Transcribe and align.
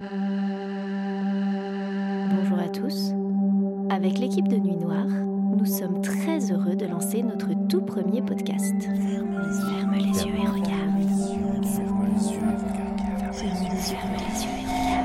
Bonjour 0.00 0.14
à 2.60 2.68
tous. 2.72 3.12
Avec 3.90 4.18
l'équipe 4.18 4.46
de 4.46 4.56
Nuit 4.56 4.76
Noire, 4.76 5.08
nous 5.08 5.66
sommes 5.66 6.00
très 6.02 6.52
heureux 6.52 6.76
de 6.76 6.86
lancer 6.86 7.24
notre 7.24 7.48
tout 7.66 7.80
premier 7.80 8.22
podcast. 8.22 8.80
Ferme 8.80 9.94
les 9.94 10.22
yeux, 10.22 10.36
et 10.36 10.46
regarde. 10.46 11.02
Ferme 11.64 12.06
les 12.14 12.30
yeux 12.30 12.38
et 12.38 12.54
regarde. 14.62 15.02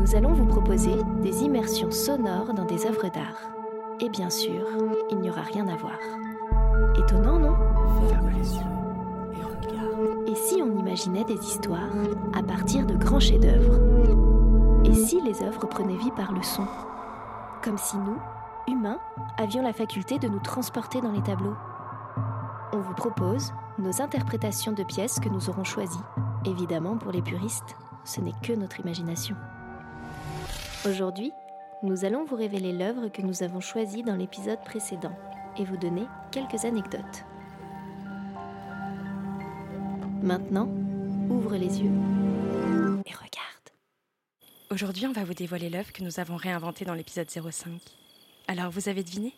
Nous 0.00 0.16
allons 0.16 0.32
vous 0.32 0.46
proposer 0.46 0.96
des 1.22 1.44
immersions 1.44 1.92
sonores 1.92 2.54
dans 2.54 2.64
des 2.64 2.86
œuvres 2.86 3.08
d'art. 3.08 3.52
Et 4.00 4.08
bien 4.08 4.30
sûr, 4.30 4.66
il 5.12 5.18
n'y 5.20 5.30
aura 5.30 5.42
rien 5.42 5.68
à 5.68 5.76
voir. 5.76 6.00
Étonnant, 6.98 7.38
non? 7.38 7.54
Ferme 8.08 8.30
les 8.36 8.52
yeux 8.56 8.81
imaginait 10.92 11.24
des 11.24 11.42
histoires 11.42 11.88
à 12.34 12.42
partir 12.42 12.84
de 12.84 12.94
grands 12.94 13.18
chefs-d'œuvre 13.18 13.80
Et 14.84 14.92
si 14.92 15.22
les 15.22 15.42
œuvres 15.42 15.66
prenaient 15.66 15.96
vie 15.96 16.10
par 16.10 16.32
le 16.32 16.42
son? 16.42 16.66
Comme 17.64 17.78
si 17.78 17.96
nous, 17.96 18.18
humains, 18.68 18.98
avions 19.38 19.62
la 19.62 19.72
faculté 19.72 20.18
de 20.18 20.28
nous 20.28 20.40
transporter 20.40 21.00
dans 21.00 21.12
les 21.12 21.22
tableaux. 21.22 21.56
On 22.74 22.80
vous 22.80 22.92
propose 22.92 23.54
nos 23.78 24.02
interprétations 24.02 24.72
de 24.72 24.82
pièces 24.82 25.18
que 25.18 25.30
nous 25.30 25.48
aurons 25.48 25.64
choisies. 25.64 26.04
Évidemment, 26.44 26.98
pour 26.98 27.10
les 27.10 27.22
puristes, 27.22 27.74
ce 28.04 28.20
n'est 28.20 28.34
que 28.42 28.52
notre 28.52 28.80
imagination. 28.80 29.36
Aujourd'hui, 30.86 31.32
nous 31.82 32.04
allons 32.04 32.26
vous 32.26 32.36
révéler 32.36 32.74
l'œuvre 32.74 33.08
que 33.08 33.22
nous 33.22 33.42
avons 33.42 33.60
choisie 33.60 34.02
dans 34.02 34.16
l'épisode 34.16 34.62
précédent 34.62 35.16
et 35.56 35.64
vous 35.64 35.78
donner 35.78 36.06
quelques 36.30 36.66
anecdotes. 36.66 37.24
Maintenant, 40.22 40.68
ouvre 41.28 41.56
les 41.56 41.80
yeux 41.80 41.90
et 43.04 43.12
regarde. 43.12 43.70
Aujourd'hui, 44.70 45.08
on 45.08 45.12
va 45.12 45.24
vous 45.24 45.34
dévoiler 45.34 45.68
l'œuvre 45.68 45.92
que 45.92 46.04
nous 46.04 46.20
avons 46.20 46.36
réinventée 46.36 46.84
dans 46.84 46.94
l'épisode 46.94 47.28
05. 47.28 47.72
Alors, 48.46 48.70
vous 48.70 48.88
avez 48.88 49.02
deviné? 49.02 49.34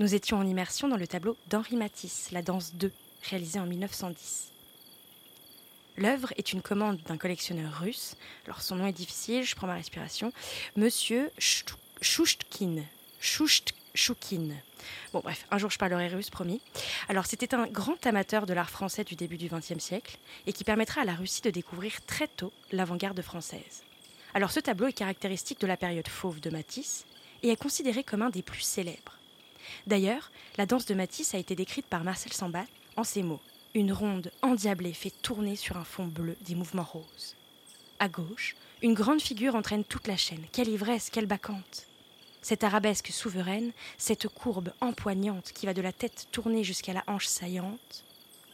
Nous 0.00 0.14
étions 0.14 0.36
en 0.36 0.46
immersion 0.46 0.86
dans 0.86 0.98
le 0.98 1.06
tableau 1.06 1.38
d'Henri 1.48 1.76
Matisse, 1.76 2.30
La 2.30 2.42
danse 2.42 2.74
2, 2.74 2.92
réalisé 3.22 3.58
en 3.58 3.64
1910. 3.64 4.52
L'œuvre 5.96 6.34
est 6.36 6.52
une 6.52 6.60
commande 6.60 7.00
d'un 7.06 7.16
collectionneur 7.16 7.80
russe. 7.80 8.16
Alors 8.44 8.60
son 8.60 8.76
nom 8.76 8.86
est 8.86 8.92
difficile, 8.92 9.44
je 9.44 9.54
prends 9.54 9.66
ma 9.66 9.74
respiration. 9.74 10.30
Monsieur 10.76 11.30
Chouchtkin. 11.38 12.82
Chouchtkin. 13.94 14.48
Bon 15.12 15.20
bref, 15.20 15.46
un 15.50 15.58
jour 15.58 15.70
je 15.70 15.78
parlerai 15.78 16.08
russe, 16.08 16.30
promis. 16.30 16.60
Alors 17.08 17.26
c'était 17.26 17.54
un 17.54 17.66
grand 17.66 18.06
amateur 18.06 18.46
de 18.46 18.54
l'art 18.54 18.70
français 18.70 19.04
du 19.04 19.14
début 19.14 19.36
du 19.36 19.48
XXe 19.48 19.78
siècle 19.78 20.18
et 20.46 20.52
qui 20.52 20.64
permettra 20.64 21.02
à 21.02 21.04
la 21.04 21.14
Russie 21.14 21.42
de 21.42 21.50
découvrir 21.50 22.04
très 22.06 22.28
tôt 22.28 22.52
l'avant-garde 22.70 23.20
française. 23.22 23.82
Alors 24.34 24.50
ce 24.50 24.60
tableau 24.60 24.86
est 24.86 24.92
caractéristique 24.92 25.60
de 25.60 25.66
la 25.66 25.76
période 25.76 26.08
fauve 26.08 26.40
de 26.40 26.50
Matisse 26.50 27.04
et 27.42 27.50
est 27.50 27.56
considéré 27.56 28.02
comme 28.02 28.22
un 28.22 28.30
des 28.30 28.42
plus 28.42 28.62
célèbres. 28.62 29.18
D'ailleurs, 29.86 30.30
la 30.56 30.66
danse 30.66 30.86
de 30.86 30.94
Matisse 30.94 31.34
a 31.34 31.38
été 31.38 31.54
décrite 31.54 31.86
par 31.86 32.04
Marcel 32.04 32.32
Sambat 32.32 32.66
en 32.96 33.04
ces 33.04 33.22
mots. 33.22 33.40
Une 33.74 33.92
ronde 33.92 34.30
endiablée 34.42 34.92
fait 34.92 35.12
tourner 35.22 35.56
sur 35.56 35.76
un 35.76 35.84
fond 35.84 36.06
bleu 36.06 36.36
des 36.42 36.54
mouvements 36.54 36.82
roses. 36.82 37.36
À 37.98 38.08
gauche, 38.08 38.56
une 38.82 38.94
grande 38.94 39.22
figure 39.22 39.54
entraîne 39.54 39.84
toute 39.84 40.08
la 40.08 40.16
chaîne. 40.16 40.44
Quelle 40.52 40.68
ivresse, 40.68 41.10
quelle 41.10 41.26
bacchante 41.26 41.86
Cette 42.42 42.64
arabesque 42.64 43.08
souveraine, 43.12 43.70
cette 43.98 44.26
courbe 44.26 44.72
empoignante 44.80 45.52
qui 45.52 45.64
va 45.64 45.74
de 45.74 45.80
la 45.80 45.92
tête 45.92 46.26
tournée 46.32 46.64
jusqu'à 46.64 46.92
la 46.92 47.04
hanche 47.06 47.26
saillante, 47.26 48.04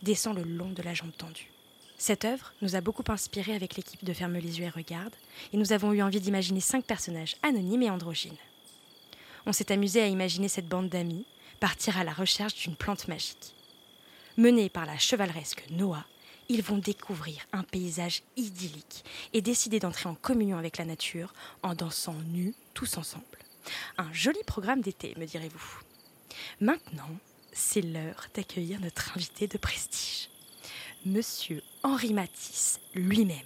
descend 0.03 0.37
le 0.37 0.43
long 0.43 0.71
de 0.71 0.83
la 0.83 0.93
jambe 0.93 1.17
tendue. 1.17 1.51
Cette 1.97 2.27
œuvre 2.27 2.53
nous 2.61 2.77
a 2.77 2.83
beaucoup 2.83 3.03
inspiré 3.09 3.55
avec 3.55 3.77
l'équipe 3.77 4.05
de 4.05 4.13
Ferme 4.13 4.35
les 4.35 4.61
yeux 4.61 4.67
et 4.67 4.69
regarde, 4.69 5.15
et 5.53 5.57
nous 5.57 5.73
avons 5.73 5.93
eu 5.93 6.03
envie 6.03 6.21
d'imaginer 6.21 6.61
cinq 6.61 6.85
personnages 6.85 7.37
anonymes 7.43 7.83
et 7.83 7.91
androgynes. 7.91 8.37
On 9.47 9.53
s'est 9.53 9.73
amusé 9.73 10.03
à 10.03 10.07
imaginer 10.07 10.49
cette 10.49 10.69
bande 10.69 10.91
d'amis 10.91 11.25
partir 11.59 11.99
à 11.99 12.05
la 12.05 12.13
recherche 12.13 12.55
d'une 12.55 12.77
plante 12.77 13.09
magique. 13.09 13.55
Menés 14.37 14.69
par 14.69 14.85
la 14.85 14.99
chevaleresque 14.99 15.65
Noah, 15.71 16.05
ils 16.51 16.63
vont 16.63 16.79
découvrir 16.79 17.47
un 17.53 17.65
paysage 17.65 18.23
idyllique 18.37 19.05
et 19.33 19.41
décider 19.41 19.81
d'entrer 19.81 20.09
en 20.09 20.15
communion 20.15 20.59
avec 20.59 20.77
la 20.77 20.85
nature 20.85 21.33
en 21.63 21.75
dansant 21.75 22.15
nus 22.33 22.55
tous 22.75 22.99
ensemble. 22.99 23.25
Un 24.01 24.13
joli 24.13 24.39
programme 24.47 24.81
d'été, 24.81 25.13
me 25.19 25.27
direz-vous. 25.27 25.81
Maintenant, 26.61 27.11
c'est 27.53 27.81
l'heure 27.81 28.29
d'accueillir 28.33 28.81
notre 28.81 29.17
invité 29.17 29.49
de 29.49 29.59
prestige, 29.59 30.29
Monsieur 31.05 31.63
Henri 31.83 32.13
Matisse 32.13 32.79
lui-même. 32.95 33.37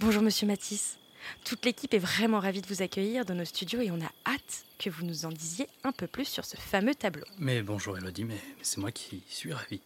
Bonjour 0.00 0.22
Monsieur 0.22 0.46
Matisse. 0.46 0.98
Toute 1.44 1.66
l'équipe 1.66 1.92
est 1.92 1.98
vraiment 1.98 2.40
ravie 2.40 2.62
de 2.62 2.66
vous 2.66 2.80
accueillir 2.80 3.26
dans 3.26 3.34
nos 3.34 3.44
studios 3.44 3.82
et 3.82 3.90
on 3.90 4.00
a 4.00 4.10
hâte 4.32 4.64
que 4.78 4.88
vous 4.88 5.04
nous 5.04 5.26
en 5.26 5.30
disiez 5.30 5.68
un 5.84 5.92
peu 5.92 6.06
plus 6.06 6.24
sur 6.24 6.46
ce 6.46 6.56
fameux 6.56 6.94
tableau. 6.94 7.26
Mais 7.38 7.60
bonjour 7.60 7.98
Elodie, 7.98 8.24
mais, 8.24 8.40
c'est 8.62 8.78
moi 8.78 8.90
qui 8.90 9.22
suis 9.28 9.52
ravi. 9.52 9.82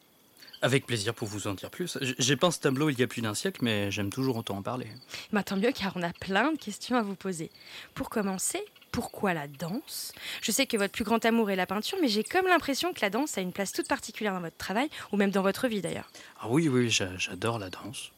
Avec 0.62 0.87
plaisir 0.87 1.12
pour 1.12 1.27
vous 1.28 1.49
en 1.49 1.55
dire 1.55 1.71
plus. 1.71 1.99
J'ai 2.00 2.37
peint 2.37 2.50
ce 2.53 2.61
tableau 2.61 2.89
il 2.89 2.99
y 2.99 3.03
a 3.03 3.06
plus 3.09 3.21
d'un 3.21 3.34
siècle, 3.34 3.61
mais 3.65 3.91
j'aime 3.91 4.11
toujours 4.11 4.37
autant 4.37 4.56
en 4.59 4.62
parler. 4.62 4.87
Bah, 5.33 5.43
tant 5.43 5.56
mieux 5.56 5.73
car 5.73 5.93
on 5.97 6.03
a 6.03 6.12
plein 6.12 6.53
de 6.53 6.56
questions 6.59 6.97
à 6.97 7.03
vous 7.03 7.17
poser. 7.17 7.50
Pour 7.95 8.09
commencer, 8.11 8.61
pourquoi 8.93 9.34
la 9.34 9.49
danse? 9.49 10.12
Je 10.41 10.53
sais 10.53 10.67
que 10.67 10.77
votre 10.77 10.93
plus 10.93 11.03
grand 11.05 11.25
amour 11.25 11.51
est 11.51 11.56
la 11.56 11.67
peinture, 11.67 11.99
mais 12.01 12.09
j'ai 12.09 12.22
comme 12.22 12.47
l'impression 12.47 12.93
que 12.93 13.01
la 13.01 13.11
danse 13.11 13.37
a 13.39 13.41
une 13.41 13.53
place 13.53 13.72
toute 13.72 13.89
particulière 13.89 14.34
dans 14.34 14.41
votre 14.41 14.56
travail, 14.56 14.89
ou 15.11 15.17
même 15.17 15.31
dans 15.33 15.43
votre 15.43 15.67
vie 15.67 15.81
d'ailleurs. 15.81 16.09
Ah 16.41 16.47
oui, 16.49 16.69
oui, 16.69 16.89
j'a- 16.91 17.17
j'adore 17.19 17.59
la 17.59 17.69
danse. 17.69 18.12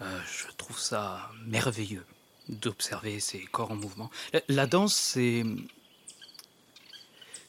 Euh, 0.00 0.20
je 0.26 0.52
trouve 0.56 0.80
ça 0.80 1.30
merveilleux 1.46 2.04
d'observer 2.48 3.20
ces 3.20 3.38
corps 3.44 3.70
en 3.70 3.76
mouvement. 3.76 4.10
La, 4.32 4.40
la 4.48 4.66
danse, 4.66 4.94
c'est. 4.96 5.44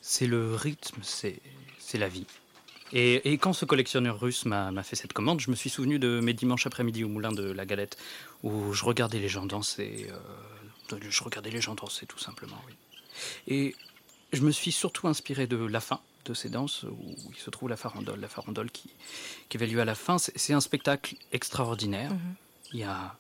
C'est 0.02 0.28
le 0.28 0.54
rythme, 0.54 1.00
c'est 1.02 1.40
c'est 1.80 1.98
la 1.98 2.10
vie. 2.10 2.28
Et, 2.96 3.34
et 3.34 3.38
quand 3.40 3.54
ce 3.54 3.66
collectionneur 3.66 4.20
russe 4.20 4.46
m'a 4.46 4.84
fait 4.84 4.96
cette 4.96 5.14
commande, 5.14 5.40
je 5.40 5.50
me 5.50 5.56
suis 5.56 5.70
souvenu 5.70 5.98
de 5.98 6.20
mes 6.20 6.34
dimanches 6.34 6.68
après-midi 6.68 7.04
au 7.04 7.10
moulin 7.10 7.32
de 7.32 7.52
la 7.52 7.66
Galette, 7.66 7.98
où 8.44 8.72
je 8.72 8.86
regardais 8.86 9.20
les 9.20 9.30
gens 9.30 9.46
danser. 9.48 10.08
euh, 10.12 10.98
je 11.10 11.24
regardais 11.24 11.50
les 11.50 11.60
gens 11.62 11.74
danser, 11.74 12.06
tout 12.06 12.20
simplement, 12.20 12.62
oui. 12.68 12.74
Et 13.48 13.76
je 14.32 14.42
me 14.42 14.52
suis 14.52 14.72
surtout 14.72 15.08
inspiré 15.08 15.48
de 15.48 15.58
la 15.58 15.80
fin 15.80 16.02
de 16.26 16.34
ces 16.36 16.50
danses, 16.50 16.84
où 16.84 17.16
il 17.32 17.40
se 17.40 17.50
trouve 17.50 17.70
la 17.70 17.78
farandole. 17.78 18.20
La 18.20 18.30
farandole 18.30 18.70
qui, 18.70 18.90
qui 19.50 19.58
avait 19.58 19.68
lieu 19.68 19.82
à 19.82 19.86
la 19.86 19.96
fin, 19.96 20.18
c'est 20.20 20.54
un 20.54 20.62
spectacle 20.62 21.16
extraordinaire. 21.32 22.12
Mhm. 22.12 22.36
Il 22.74 22.80
y 22.80 22.84
a, 22.84 23.16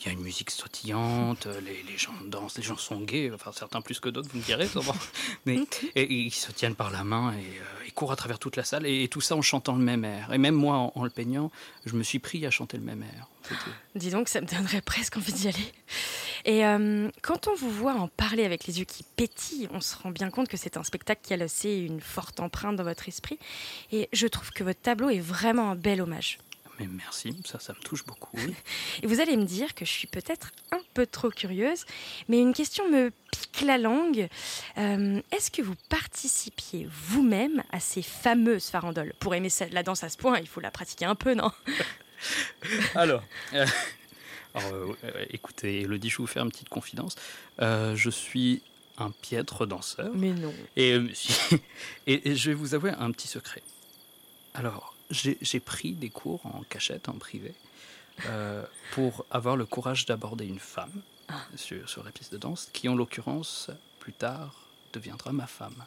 il 0.00 0.06
y 0.06 0.08
a 0.08 0.12
une 0.12 0.22
musique 0.22 0.50
sautillante, 0.50 1.46
les, 1.64 1.82
les 1.82 1.98
gens 1.98 2.14
dansent, 2.26 2.56
les 2.56 2.62
gens 2.62 2.78
sont 2.78 3.00
gays, 3.00 3.30
enfin 3.34 3.52
certains 3.52 3.82
plus 3.82 4.00
que 4.00 4.08
d'autres, 4.08 4.28
vous 4.32 4.38
me 4.38 4.42
direz, 4.42 4.66
sûrement. 4.68 4.94
Mais 5.44 5.56
et, 5.94 6.02
et 6.02 6.14
ils 6.14 6.30
se 6.30 6.52
tiennent 6.52 6.74
par 6.74 6.90
la 6.90 7.04
main 7.04 7.32
et 7.32 7.36
euh, 7.36 7.84
ils 7.86 7.92
courent 7.92 8.12
à 8.12 8.16
travers 8.16 8.38
toute 8.38 8.56
la 8.56 8.64
salle, 8.64 8.86
et, 8.86 9.02
et 9.02 9.08
tout 9.08 9.20
ça 9.20 9.36
en 9.36 9.42
chantant 9.42 9.76
le 9.76 9.82
même 9.82 10.04
air. 10.04 10.32
Et 10.32 10.38
même 10.38 10.54
moi, 10.54 10.76
en, 10.76 10.92
en 10.94 11.04
le 11.04 11.10
peignant, 11.10 11.50
je 11.84 11.94
me 11.94 12.02
suis 12.02 12.18
pris 12.18 12.46
à 12.46 12.50
chanter 12.50 12.78
le 12.78 12.82
même 12.82 13.02
air. 13.02 13.26
Dis 13.94 14.10
donc, 14.10 14.28
ça 14.28 14.40
me 14.40 14.46
donnerait 14.46 14.80
presque 14.80 15.16
envie 15.16 15.32
d'y 15.32 15.48
aller. 15.48 15.72
Et 16.44 16.64
euh, 16.64 17.10
quand 17.22 17.48
on 17.48 17.54
vous 17.54 17.70
voit 17.70 17.94
en 17.94 18.08
parler 18.08 18.44
avec 18.44 18.66
les 18.66 18.78
yeux 18.78 18.84
qui 18.84 19.02
pétillent, 19.16 19.68
on 19.72 19.80
se 19.80 19.96
rend 19.96 20.10
bien 20.10 20.30
compte 20.30 20.48
que 20.48 20.56
c'est 20.56 20.76
un 20.76 20.84
spectacle 20.84 21.20
qui 21.22 21.34
a 21.34 21.36
laissé 21.36 21.70
une 21.74 22.00
forte 22.00 22.40
empreinte 22.40 22.76
dans 22.76 22.84
votre 22.84 23.08
esprit. 23.08 23.38
Et 23.92 24.08
je 24.12 24.26
trouve 24.26 24.50
que 24.50 24.64
votre 24.64 24.80
tableau 24.80 25.10
est 25.10 25.20
vraiment 25.20 25.70
un 25.70 25.76
bel 25.76 26.00
hommage. 26.00 26.38
Mais 26.80 26.86
merci, 26.90 27.36
ça, 27.44 27.60
ça 27.60 27.74
me 27.74 27.78
touche 27.80 28.04
beaucoup. 28.06 28.36
oui. 28.38 28.54
Et 29.02 29.06
vous 29.06 29.20
allez 29.20 29.36
me 29.36 29.44
dire 29.44 29.74
que 29.74 29.84
je 29.84 29.90
suis 29.90 30.06
peut-être 30.06 30.50
un 30.72 30.80
peu 30.94 31.06
trop 31.06 31.28
curieuse, 31.28 31.84
mais 32.28 32.40
une 32.40 32.54
question 32.54 32.88
me 32.90 33.12
pique 33.30 33.60
la 33.66 33.76
langue. 33.76 34.28
Euh, 34.78 35.20
Est-ce 35.30 35.50
que 35.50 35.60
vous 35.60 35.74
participiez 35.90 36.88
vous-même 36.90 37.62
à 37.70 37.80
ces 37.80 38.00
fameuses 38.00 38.68
farandoles? 38.70 39.12
Pour 39.20 39.34
aimer 39.34 39.50
la 39.72 39.82
danse 39.82 40.02
à 40.04 40.08
ce 40.08 40.16
point, 40.16 40.38
il 40.38 40.48
faut 40.48 40.60
la 40.60 40.70
pratiquer 40.70 41.04
un 41.04 41.14
peu, 41.14 41.34
non? 41.34 41.52
Alors, 42.94 43.22
euh, 43.54 43.66
alors, 44.54 44.94
euh, 45.04 45.24
écoutez, 45.30 45.82
Elodie, 45.82 46.08
je 46.10 46.16
vais 46.16 46.22
vous 46.22 46.26
faire 46.26 46.44
une 46.44 46.50
petite 46.50 46.68
confidence. 46.68 47.14
Je 47.58 48.10
suis 48.10 48.62
un 48.98 49.10
piètre 49.10 49.66
danseur. 49.66 50.10
Mais 50.14 50.32
non. 50.32 50.52
Et, 50.76 50.98
et 52.06 52.36
je 52.36 52.50
vais 52.50 52.54
vous 52.54 52.74
avouer 52.74 52.90
un 52.90 53.10
petit 53.12 53.28
secret. 53.28 53.62
Alors, 54.54 54.94
j'ai 55.10 55.60
pris 55.60 55.92
des 55.92 56.10
cours 56.10 56.44
en 56.46 56.62
cachette, 56.68 57.08
en 57.08 57.14
privé, 57.14 57.54
euh, 58.26 58.64
pour 58.92 59.24
avoir 59.30 59.56
le 59.56 59.66
courage 59.66 60.06
d'aborder 60.06 60.46
une 60.46 60.58
femme 60.58 61.02
sur, 61.54 61.88
sur 61.88 62.04
la 62.04 62.10
piste 62.10 62.32
de 62.32 62.38
danse, 62.38 62.68
qui 62.72 62.88
en 62.88 62.94
l'occurrence, 62.94 63.70
plus 63.98 64.12
tard, 64.12 64.68
deviendra 64.92 65.32
ma 65.32 65.46
femme. 65.46 65.84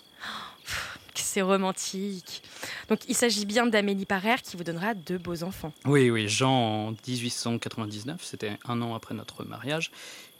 C'est 1.15 1.41
romantique. 1.41 2.43
Donc 2.89 2.99
il 3.07 3.15
s'agit 3.15 3.45
bien 3.45 3.65
d'Amélie 3.65 4.05
Parère 4.05 4.41
qui 4.41 4.55
vous 4.55 4.63
donnera 4.63 4.93
deux 4.93 5.17
beaux 5.17 5.43
enfants. 5.43 5.73
Oui, 5.85 6.09
oui, 6.09 6.27
Jean 6.27 6.89
en 6.89 6.91
1899, 6.91 8.23
c'était 8.23 8.57
un 8.65 8.81
an 8.81 8.93
après 8.93 9.15
notre 9.15 9.43
mariage, 9.43 9.91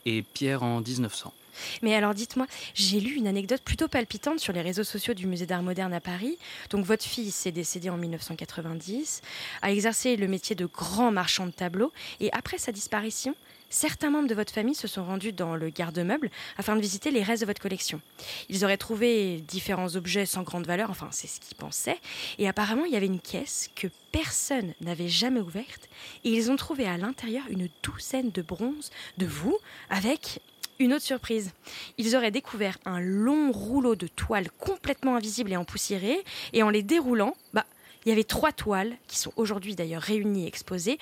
et 0.06 0.22
Pierre 0.22 0.64
en 0.64 0.82
1900. 0.82 1.34
Mais 1.82 1.96
alors 1.96 2.14
dites-moi, 2.14 2.48
j'ai 2.74 3.00
lu 3.00 3.16
une 3.16 3.28
anecdote 3.28 3.62
plutôt 3.62 3.88
palpitante 3.88 4.40
sur 4.40 4.54
les 4.54 4.62
réseaux 4.62 4.84
sociaux 4.84 5.14
du 5.14 5.28
Musée 5.28 5.46
d'Art 5.46 5.64
moderne 5.64 5.94
à 5.94 6.02
Paris. 6.02 6.38
Donc 6.70 6.86
votre 6.86 7.06
fille 7.06 7.32
s'est 7.32 7.52
décédée 7.52 7.90
en 7.90 7.98
1990, 7.98 9.22
a 9.62 9.72
exercé 9.72 10.16
le 10.16 10.28
métier 10.28 10.56
de 10.56 10.66
grand 10.66 11.12
marchand 11.12 11.46
de 11.46 11.52
tableaux, 11.52 11.92
et 12.20 12.32
après 12.34 12.58
sa 12.58 12.72
disparition, 12.72 13.36
certains 13.70 14.12
membres 14.12 14.28
de 14.28 14.36
votre 14.36 14.54
famille 14.54 14.76
se 14.76 14.88
sont 14.88 15.04
rendus 15.04 15.34
dans 15.34 15.56
le 15.56 15.70
garde-meuble 15.70 16.30
afin 16.58 16.76
de 16.76 16.82
visiter 16.82 17.12
les 17.12 17.24
restes 17.24 17.42
de 17.42 17.48
votre 17.48 17.62
collection. 17.62 18.02
Ils 18.50 18.64
auraient 18.64 18.78
trouvé 18.78 19.42
différents 19.42 19.96
objets 19.96 20.26
sans 20.26 20.44
grande 20.44 20.68
valeur, 20.68 20.90
enfin 20.92 21.10
c'est 21.12 21.28
ce 21.28 21.40
qu'ils 21.40 21.58
pensaient, 21.58 22.00
et 22.38 22.48
apparemment 22.48 22.86
il 22.86 22.94
y 22.94 22.96
avait 22.96 23.08
une 23.08 23.20
caisse 23.20 23.70
que 23.76 23.88
personne 24.12 24.74
n'avait 24.82 25.10
jamais 25.10 25.40
ouverte, 25.40 25.90
et 26.24 26.30
ils 26.30 26.52
ont 26.52 26.56
trouvé 26.56 26.86
à 26.86 26.98
l'intérieur 26.98 27.46
une 27.50 27.68
douzaine 27.82 28.30
de 28.30 28.42
bronzes 28.42 28.92
de 29.18 29.26
vous 29.26 29.58
avec 29.90 30.40
une 30.84 30.94
autre 30.94 31.06
surprise. 31.06 31.52
Ils 31.98 32.16
auraient 32.16 32.32
découvert 32.32 32.78
un 32.86 33.00
long 33.00 33.52
rouleau 33.52 33.96
de 33.96 34.08
toile 34.08 34.50
complètement 34.60 35.16
invisible 35.16 35.52
et 35.52 35.58
empoussiéré, 35.58 36.24
et 36.54 36.64
en 36.64 36.70
les 36.70 36.84
déroulant, 36.84 37.36
bah, 37.54 37.66
il 38.06 38.10
y 38.10 38.12
avait 38.12 38.24
trois 38.24 38.52
toiles 38.52 38.96
qui 39.08 39.18
sont 39.18 39.32
aujourd'hui 39.38 39.76
d'ailleurs 39.76 40.02
réunies 40.02 40.44
et 40.44 40.48
exposées 40.48 41.00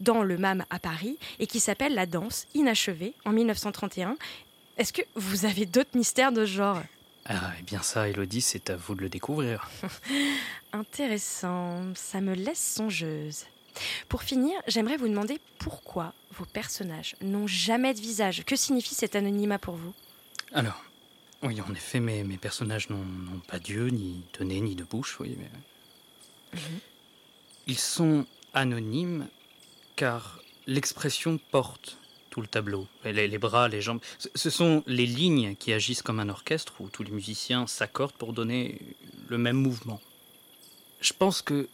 dans 0.00 0.22
le 0.22 0.36
MAM 0.36 0.64
à 0.70 0.78
Paris 0.78 1.18
et 1.38 1.46
qui 1.46 1.60
s'appellent 1.60 1.94
La 1.94 2.06
danse 2.06 2.46
inachevée 2.54 3.14
en 3.24 3.32
1931. 3.32 4.16
Est-ce 4.76 4.92
que 4.92 5.02
vous 5.14 5.46
avez 5.46 5.64
d'autres 5.64 5.96
mystères 5.96 6.32
de 6.32 6.44
ce 6.44 6.52
genre? 6.52 6.82
Ah, 7.24 7.52
eh 7.58 7.62
bien 7.62 7.80
ça, 7.82 8.08
Elodie, 8.08 8.40
c'est 8.40 8.68
à 8.68 8.76
vous 8.76 8.94
de 8.94 9.02
le 9.02 9.08
découvrir. 9.08 9.70
Intéressant, 10.72 11.94
ça 11.94 12.20
me 12.20 12.34
laisse 12.34 12.74
songeuse. 12.74 13.44
Pour 14.08 14.22
finir, 14.22 14.54
j'aimerais 14.66 14.96
vous 14.96 15.08
demander 15.08 15.40
pourquoi 15.58 16.12
vos 16.32 16.44
personnages 16.44 17.16
n'ont 17.20 17.46
jamais 17.46 17.94
de 17.94 18.00
visage. 18.00 18.44
Que 18.44 18.56
signifie 18.56 18.94
cet 18.94 19.16
anonymat 19.16 19.58
pour 19.58 19.74
vous? 19.76 19.94
Alors, 20.52 20.82
oui, 21.42 21.60
en 21.60 21.72
effet, 21.74 22.00
mes, 22.00 22.24
mes 22.24 22.36
personnages 22.36 22.90
n'ont 22.90 23.04
pas 23.48 23.58
d'yeux, 23.58 23.88
ni 23.88 24.22
de 24.38 24.44
nez, 24.44 24.60
ni 24.60 24.74
de 24.74 24.84
bouche, 24.84 25.18
oui, 25.20 25.36
mais 25.38 25.50
Mhm. 26.54 26.60
Ils 27.66 27.78
sont 27.78 28.26
anonymes 28.52 29.28
car 29.96 30.40
l'expression 30.66 31.38
porte 31.50 31.96
tout 32.30 32.40
le 32.40 32.46
tableau. 32.46 32.86
Les, 33.04 33.28
les, 33.28 33.38
bras, 33.38 33.68
les 33.68 33.80
jambes. 33.82 34.00
Ce 34.34 34.50
sont 34.50 34.82
les 34.86 35.06
lignes 35.06 35.54
qui 35.56 35.72
agissent 35.72 36.02
comme 36.02 36.20
un 36.20 36.28
orchestre 36.28 36.74
où 36.80 36.88
tous 36.88 37.02
les 37.02 37.10
musiciens 37.10 37.66
s'accordent 37.66 38.14
pour 38.14 38.32
donner 38.32 38.80
le 39.28 39.38
même 39.38 39.56
mouvement. 39.56 40.00
Je 41.00 41.12
pense 41.12 41.42
que 41.42 41.68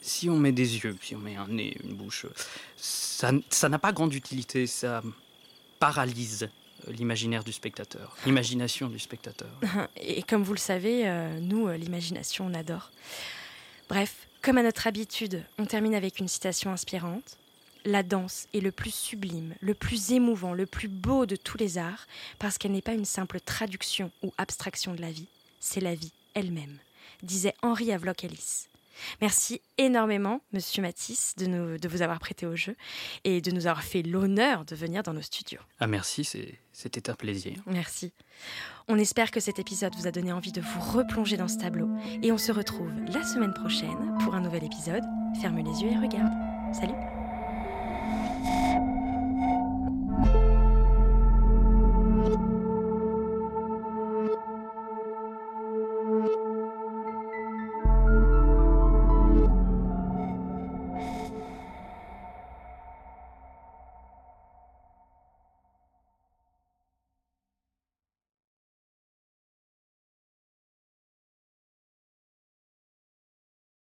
si 0.00 0.30
on 0.30 0.36
met 0.36 0.52
des 0.52 0.76
yeux, 0.76 0.96
si 1.02 1.14
on 1.14 1.18
met 1.18 1.36
un 1.36 1.48
nez, 1.48 1.76
une 1.82 1.94
bouche, 1.94 2.26
ça 2.76 3.68
n'a 3.68 3.78
pas 3.78 3.92
grande 3.92 4.14
utilité. 4.14 4.66
Ça 4.66 5.02
paralyse 5.78 6.48
l'imaginaire 6.88 7.44
du 7.44 7.52
spectateur, 7.52 8.16
l'imagination 8.24 8.88
du 8.88 8.98
spectateur. 8.98 9.48
Et 9.96 10.22
comme 10.22 10.42
vous 10.42 10.52
le 10.52 10.58
savez, 10.58 11.08
euh, 11.08 11.40
nous, 11.40 11.68
euh, 11.68 11.76
l'imagination, 11.76 12.46
on 12.46 12.54
adore. 12.54 12.90
Bref, 13.88 14.26
comme 14.42 14.58
à 14.58 14.62
notre 14.62 14.86
habitude, 14.86 15.44
on 15.58 15.66
termine 15.66 15.94
avec 15.94 16.18
une 16.18 16.28
citation 16.28 16.70
inspirante. 16.72 17.36
La 17.84 18.02
danse 18.02 18.48
est 18.52 18.60
le 18.60 18.72
plus 18.72 18.94
sublime, 18.94 19.54
le 19.60 19.74
plus 19.74 20.12
émouvant, 20.12 20.54
le 20.54 20.66
plus 20.66 20.88
beau 20.88 21.24
de 21.24 21.36
tous 21.36 21.56
les 21.56 21.78
arts, 21.78 22.06
parce 22.38 22.58
qu'elle 22.58 22.72
n'est 22.72 22.82
pas 22.82 22.94
une 22.94 23.04
simple 23.04 23.38
traduction 23.40 24.10
ou 24.22 24.32
abstraction 24.38 24.94
de 24.94 25.00
la 25.00 25.12
vie, 25.12 25.28
c'est 25.60 25.80
la 25.80 25.94
vie 25.94 26.12
elle-même, 26.34 26.78
disait 27.22 27.54
Henri 27.62 27.92
Havelock 27.92 28.24
Ellis. 28.24 28.66
Merci 29.20 29.60
énormément, 29.78 30.40
Monsieur 30.52 30.82
Matisse, 30.82 31.34
de, 31.36 31.46
nous, 31.46 31.78
de 31.78 31.88
vous 31.88 32.02
avoir 32.02 32.18
prêté 32.18 32.46
au 32.46 32.56
jeu 32.56 32.76
et 33.24 33.40
de 33.40 33.50
nous 33.50 33.66
avoir 33.66 33.84
fait 33.84 34.02
l'honneur 34.02 34.64
de 34.64 34.74
venir 34.74 35.02
dans 35.02 35.12
nos 35.12 35.22
studios. 35.22 35.60
Ah 35.80 35.86
merci, 35.86 36.28
c'était 36.72 37.10
un 37.10 37.14
plaisir. 37.14 37.56
Merci. 37.66 38.12
On 38.88 38.98
espère 38.98 39.30
que 39.30 39.40
cet 39.40 39.58
épisode 39.58 39.94
vous 39.96 40.06
a 40.06 40.10
donné 40.10 40.32
envie 40.32 40.52
de 40.52 40.60
vous 40.60 40.80
replonger 40.80 41.36
dans 41.36 41.48
ce 41.48 41.58
tableau 41.58 41.88
et 42.22 42.32
on 42.32 42.38
se 42.38 42.52
retrouve 42.52 42.92
la 43.12 43.24
semaine 43.24 43.54
prochaine 43.54 44.16
pour 44.22 44.34
un 44.34 44.40
nouvel 44.40 44.64
épisode. 44.64 45.02
Ferme 45.40 45.58
les 45.58 45.82
yeux 45.82 45.90
et 45.90 45.98
regarde. 45.98 46.32
Salut 46.72 47.15